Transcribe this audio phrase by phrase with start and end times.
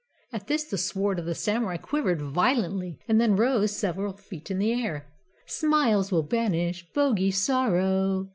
[0.33, 4.61] At this, the sword of the Samurai quivered violently, and then rose several feet into
[4.65, 5.05] the air
[5.45, 8.27] "Smiles will banish Bogey Sorrow."